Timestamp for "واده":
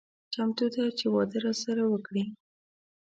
1.13-1.37